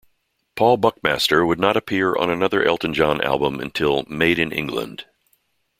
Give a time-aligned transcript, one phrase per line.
[0.55, 5.05] Paul Buckmaster would not appear on another Elton John album until "Made in England".